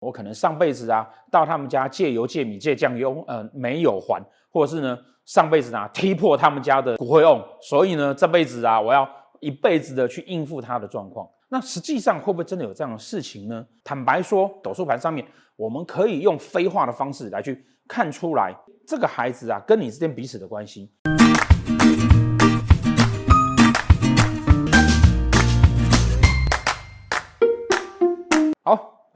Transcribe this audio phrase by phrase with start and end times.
[0.00, 9.08] 我可能上辈子啊到他们家借油借米借酱油，呃没有还，或者是呢上辈子啊踢破他们家的骨灰瓮，所以呢这辈子啊我要
[9.38, 11.28] 一辈子的去应付他的状况。
[11.48, 13.66] 那实际上会不会真的有这样的事情呢？
[13.84, 15.26] 坦白说，斗数盘上面
[15.56, 18.56] 我们可以用飞化的方式来去看出来
[18.86, 20.90] 这个孩子啊跟你之间彼此的关系。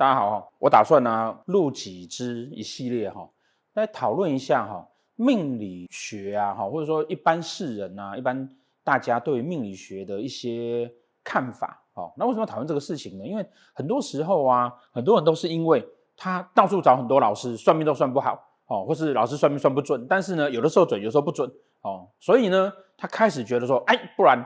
[0.05, 3.27] 大家好，我打算呢录几支一系列哈，
[3.73, 8.47] 来讨论一下哈命理学啊哈，或者说一般世人啊，一般
[8.83, 10.93] 大家对命理学的一些
[11.25, 11.83] 看法。
[11.95, 13.27] 哦，那为什么讨论这个事情呢？
[13.27, 15.83] 因为很多时候啊，很多人都是因为
[16.19, 24.39] 他到处找很多老师算命都算不好，哦，或是老师算命算不准，但是呢，有的时候准，有时候不准，哦，所以呢，他开始觉得说，哎，不然，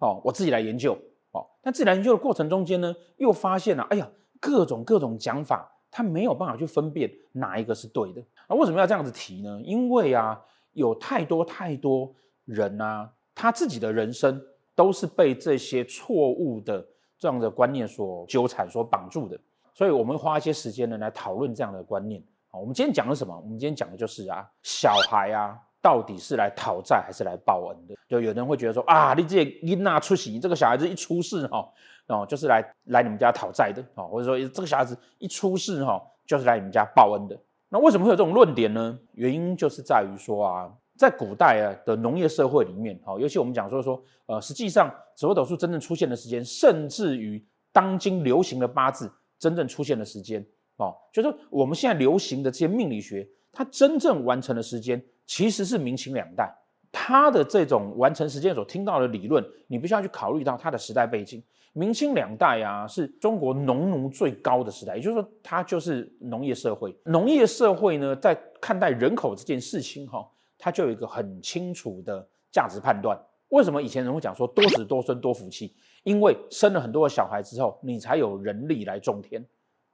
[0.00, 0.92] 哦，我自己来研究，
[1.30, 4.06] 哦，但自己来研究的过程中间呢，又发现了，哎呀。
[4.40, 8.22] 各种各种讲法，他没有办法去分辨哪一个是对的。
[8.48, 9.60] 那为什么要这样子提呢？
[9.64, 10.40] 因为啊，
[10.72, 12.12] 有太多太多
[12.44, 14.40] 人啊，他自己的人生
[14.74, 16.86] 都是被这些错误的
[17.18, 19.38] 这样的观念所纠缠、所绑住的。
[19.74, 22.22] 所以，我们花一些时间呢来讨论这样的观念。
[22.50, 23.36] 啊，我们今天讲的什么？
[23.36, 27.94] 我们今天讲的就是啊，小孩啊，到底是来讨债还是来报恩的？
[28.08, 31.68] 就有人会觉得说啊，你这一那出息，这个小孩子一出事哈。
[32.08, 37.38] 哦就是来来你们家讨债的哦，或者说这个小孩子一出事哈，就是来你们家报恩的。
[37.68, 38.98] 那为什么会有这种论点呢？
[39.12, 50.44] 原因就是在于说啊，在古代啊的农业社会里面，哦，尤其我们讲说说，呃，实际上紫微斗数真正出现的时间，甚至于当今流行的八字真正出现的时间，
[50.76, 56.50] 哦，就是说我们现在流行的这些命理学，它真正完成的时间其实是明清两代。
[56.90, 61.42] 他的这种完成时间所听到的理论，你必须要去考虑到他的时代背景。
[61.74, 66.96] 明清两代啊，是中国农奴最高的时代，也就是说，它就是农业社会。
[67.04, 73.16] 农业社会呢，在看待人口这件事情，哈，它就有一个很清楚的价值判断。
[73.50, 75.76] 为什么以前人会讲说多子多孙多福气？
[76.02, 79.44] 因为生了很多的小孩之后，你才有人力来种田，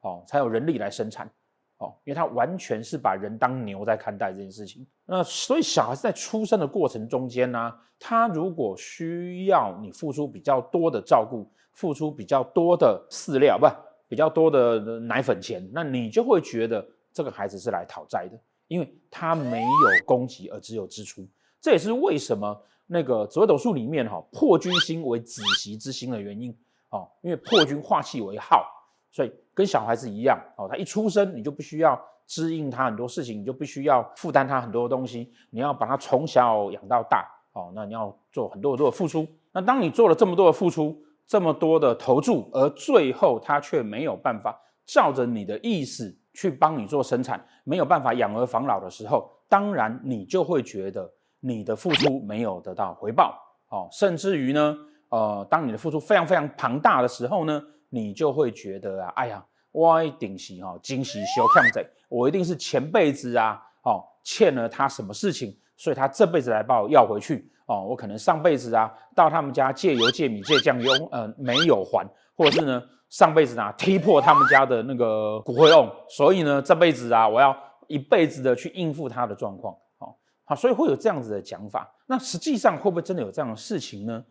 [0.00, 1.30] 哦，才有人力来生产，
[1.78, 4.86] 哦，因为他完全是把人当牛在看待这件事情。
[5.06, 11.50] 那所以小孩子在出生的过程中间呢，他如果需要你付出比较多的照顾。
[11.76, 13.66] 付出比较多的饲料，不，
[14.06, 21.26] 比较多的奶粉钱，那你就会觉得这个孩子是来讨债的，因为他没有供给而只有支出。
[21.60, 22.56] 这也是为什么
[22.86, 26.56] 那个紫微斗数里面哈破军星为子息之星的原因
[26.90, 28.64] 哦，因为破军化气为耗，
[29.10, 39.26] 所以跟小孩子一样哦，他一出生你就不需要支应他很多事情，你就必须要负担他很多东西，你要把他从小养到大哦，那你要做很多很多的付出。
[39.52, 51.08] 那当你做了这么多的付出，这么多的投注，而最后他却没有办法照着你的意思去帮你做生产，没有办法养儿防老的时候，当然你就会觉得
[51.40, 53.38] 你的付出没有得到回报，
[53.70, 54.76] 哦，甚至于呢，
[55.10, 57.62] 呃，当你的付出非常非常庞大的时候呢，
[57.94, 67.48] 你就会觉得啊，哎呀，我一定是哈，惊喜小看贼，我一定是前辈子啊，哦，欠了他什么事情，所以他这辈子来把我要回去。
[67.66, 72.06] 哦，我可能上辈子啊到他们家借油借米借酱油，呃没有还，
[72.36, 77.56] 或者是呢上辈子啊踢破他们家的那个骨灰瓮，所以呢这辈子啊我要
[77.86, 79.72] 一辈子的去应付他的状况。
[79.98, 81.90] 哦，好，所以会有这样子的讲法。
[82.06, 84.22] 那实际上会不会真的有这样的事情呢？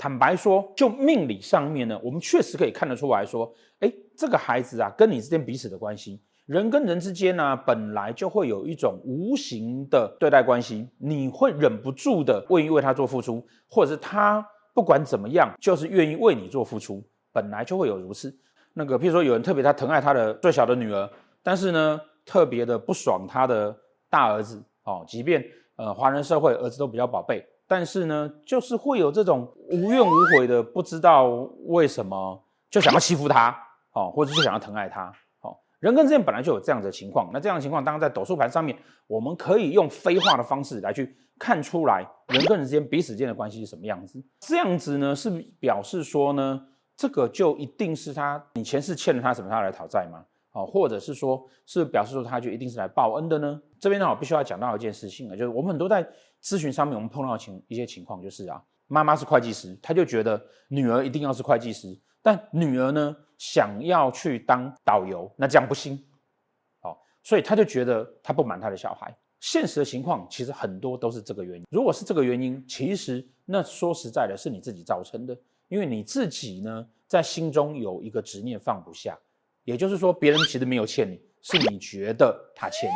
[0.00, 6.22] 坦白说，就命理上面呢，我们确实可以看得出来说，诶，这个孩子啊跟你之间彼此的关系。
[6.46, 18.34] 人跟人之间呢、本来就会有一种无形的对待关系，你会忍不住的愿意为他做付出，或者是他不管怎么样，就是愿意为你做付出，本来就会有如此。
[18.72, 21.06] 那个，譬如说有人特别他疼爱他的最小的女儿，
[21.42, 23.76] 但是呢，特别的不爽他的
[24.08, 25.44] 大儿子，哦，即便
[25.76, 31.26] 呃华人社会儿子都比较宝贝，但是呢，就是会有这种无怨无悔的，不知道
[31.66, 33.56] 为什么就想要欺负他，
[33.92, 35.06] 哦，或者就想要疼爱他。
[35.42, 38.76] 哦人跟之间本来就有这样子的情况，那这样的情况，当然在斗数盘上面，
[39.06, 44.20] 我们可以用飞化的方式来去看出来，人跟人之间彼此间的关系是什么样子。
[44.40, 45.30] 这样子呢，是
[45.60, 46.60] 表示说呢，
[46.96, 50.24] 这个就一定是他你前世欠了他什么，他来讨债吗？
[50.52, 53.60] 哦，或者是说，是表示说他就一定是来报恩的呢？
[53.78, 56.02] 这边呢，我必须要讲到一件事情啊，就是我们很多在
[56.42, 61.98] 咨询上面，我们碰到情一些情况，就是啊，妈妈是会计师，他就觉得女儿一定要是会计师。
[62.22, 65.94] 但女儿呢，想要去当导游，那这样不行，
[66.82, 69.16] 哦，所以他就觉得他不满他的小孩。
[69.38, 71.64] 现实的情况其实很多都是这个原因。
[71.70, 75.34] 如果是这个原因，其实那说实在的，是你自己造成的，
[75.68, 79.18] 因为你自己呢，在心中有一个执念放不下，
[79.70, 82.94] 也就是说，别人其实没有欠你，是你觉得他欠你。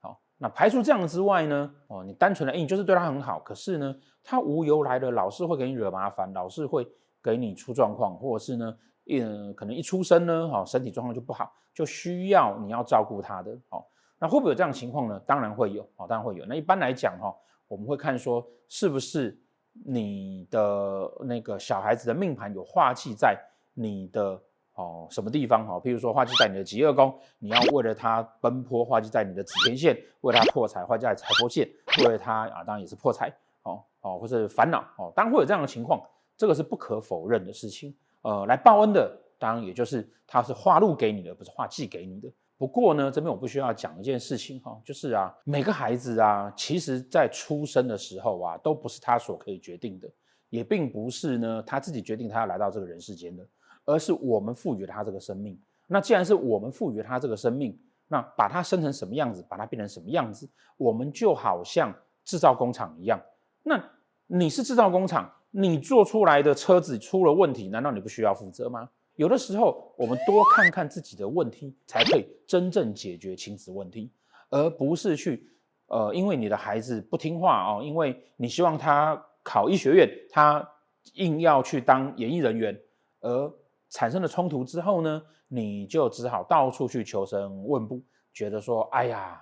[0.00, 3.94] 好，那排除这样之外呢，哦，你单纯的，哎，你就是对他很好，可是呢，
[4.24, 6.84] 他无由来的老是会给你惹麻烦，老是会
[7.22, 8.76] 给你出状况，或者是呢，
[9.08, 13.56] 嗯，可能一出生呢，好，身体状况就不好，就需要你要照顾他的。
[13.68, 13.88] 好，
[14.18, 15.20] 那会不会有这样的情况呢？
[15.24, 16.44] 当然会有，哦，当然会有。
[16.46, 17.32] 那一般来讲，哈，
[17.68, 19.40] 我们会看说，是不是
[19.86, 23.38] 你的那个小孩子的命盘有化忌在
[23.72, 24.42] 你的。
[24.78, 25.66] 哦，什么地方？
[25.66, 33.28] 哦，譬如说化忌在你的疾厄宫，你要为了他奔波；化忌在你的紫天线，为了他破财；化忌在财帛线，为了他啊，当然也是破财。
[33.64, 36.00] 哦哦，或者烦恼哦，当然会有这样的情况，
[36.36, 37.92] 这个是不可否认的事情。
[38.22, 42.32] 呃，来报恩的，当然也就是他是化禄给你的，不是化忌给你的。
[42.56, 50.08] 不过呢，这边我不需要讲一件事情哈，就是啊，每个孩子啊，其实在出生的时候啊，都不是他所可以决定的，
[50.50, 53.44] 也并不是呢他自己决定他要来到这个人世间的。
[53.88, 55.58] 而是我们赋予了他这个生命。
[55.86, 57.74] 那既然是我们赋予了他这个生命，
[58.06, 60.46] 那把它生成什么样子，把它变成什么样子，
[60.76, 61.90] 我们就好像
[62.22, 63.18] 制造工厂一样。
[63.62, 63.82] 那
[64.26, 68.90] 你是制造工厂，你做出来的车子出了问题，难道你不需要负责吗？
[69.16, 74.12] 有的时候，我们多看看自己的问题，才可以真正解决亲子问题，
[74.50, 75.48] 而不是去
[75.86, 80.68] 呃，因为你的孩子不听话哦，因为你希望他考医学院，他
[81.14, 82.78] 硬要去当演艺人员，
[83.20, 83.52] 而
[83.90, 88.02] 产生了冲突之后呢，你就只好到处去求神问卜，
[88.32, 89.40] 觉得说，哎呀，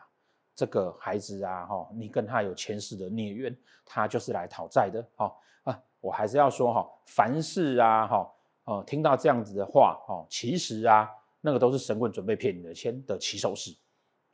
[0.54, 5.34] 这个孩子啊，哈，你跟他有前世的孽缘，他就是来讨债的，哈
[5.64, 8.32] 啊，我还是要说哈，凡事啊，哈，
[8.64, 11.10] 哦，听到这样子的话，哈，其实啊，
[11.40, 13.76] 那个都是神棍准备骗你的钱的起手式，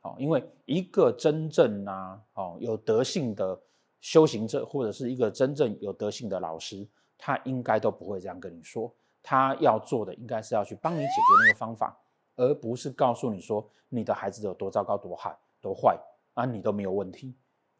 [0.01, 3.59] 哦，因为一个真正啊，哦，有德性的
[3.99, 6.87] 修行者，或者是一个真正有德性的老师，
[7.17, 8.93] 他应该都不会这样跟你说。
[9.23, 11.97] 他要做的应该是要去帮你解决那个方法，
[12.35, 15.97] 而不是告诉你说你的孩子有多糟糕、多坏、多坏
[16.33, 17.33] 啊，你都没有问题。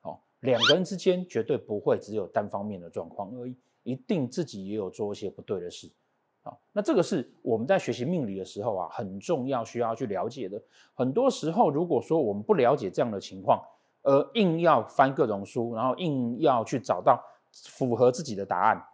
[0.04, 5.92] 哦，两个人之间绝对不会只有单方面的状况而已，一定自己也有做一些不对的事。
[6.44, 10.62] 好，那这个是我们在学习命理的时候啊，很重要需要去了解的。
[10.94, 13.62] 很多时候，如果说我们不了解这样的情况，
[14.02, 18.86] 而硬要翻各种书，然后硬要去找到符合自己的答案。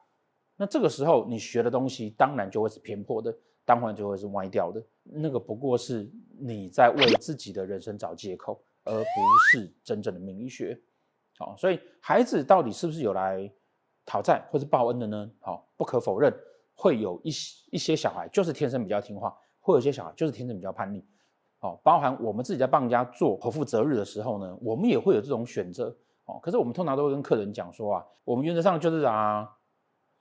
[0.61, 3.33] 那这个时候，你学的东西当然就会是偏颇的，
[3.63, 4.83] 当然就会是歪掉的。
[5.03, 9.05] 那个不过是你在为自己的人生找借口，而不
[9.49, 10.77] 是真正的命理学。
[11.37, 13.49] 好，所以孩子到底是不是有来
[14.05, 15.31] 讨债或是报恩的呢？
[15.39, 16.33] 好，不可否认，
[16.75, 21.01] 会有一些一些小孩就是天生比较听话，会有一些小孩就是天生比较叛逆。
[21.61, 25.95] 哦，包含我们自己在帮人家做剖腹择日的时候呢，我们也会有这种选择。
[26.25, 29.55] 哦，可是我们通常都会跟客人讲说啊，我们原则上就是啊。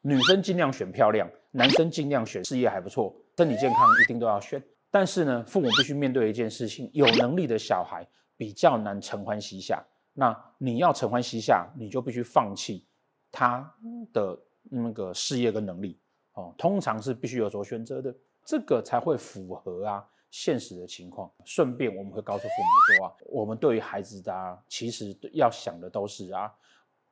[0.03, 4.63] 女生尽量选漂亮，男生尽量选事业还不错，身体健康一定都要选。
[4.91, 8.07] 但是呢，父母必须面对一件事情：有能力的小孩
[8.37, 9.85] 比较难承欢膝下。
[10.15, 12.87] 那你要承欢膝下，你就必须放弃
[13.31, 13.71] 他
[14.13, 16.01] 的那个事业跟能力
[16.33, 16.55] 哦。
[16.57, 21.31] 通常是必须有所选择的，这个才会符合啊现实的情况。
[21.45, 26.51] 顺便我们会告诉父母说啊，我们对于孩子的啊，其实要想的都是啊，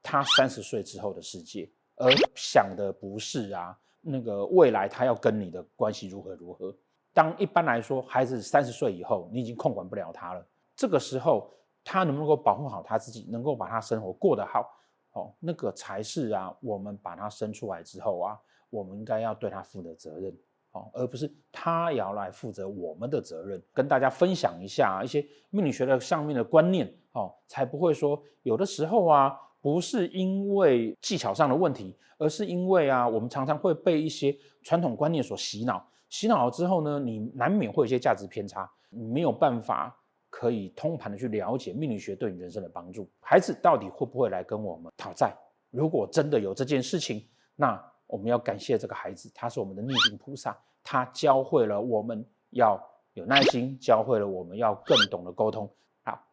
[0.02, 1.70] 他三十岁之后的世界。
[1.96, 6.74] 而想的不是啊，那个未来他要跟你的关系如何如何。
[7.14, 10.46] 当一般来说，孩子三十岁以后，你已经控管不了他了。
[10.76, 11.50] 这个时候，
[11.82, 14.70] 他能不能够保护好他自己，能够把他生活过得好，
[15.12, 20.36] 哦，那个才是啊，我们把他生出来之后啊，我们应该要对他负的责任，
[20.72, 23.62] 哦，而不是他也要来负责我们的责任。
[23.72, 29.40] 跟大家分享一下一些命理学的上面的观念，哦，才不会说有的时候啊。
[29.66, 34.32] 不是因为技巧上的问题，而是因为啊，我们常常会被一些
[34.62, 35.84] 传统观念所洗脑。
[36.08, 39.92] 洗脑了之后呢，你难免会有一些价值偏差，你没有办法
[40.30, 43.10] 可以通盘的去了解命理学对你人生的帮助。
[43.18, 45.36] 孩子到底会不会来跟我们讨债？
[45.72, 52.80] 如果真的有这件事情，那我们要感谢这个孩子，他是我们的逆境菩萨，他教会了我们要
[53.14, 55.68] 有耐心，教会了我们要更懂得沟通。
[56.04, 56.24] 好，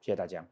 [0.00, 0.44] 谢谢大家。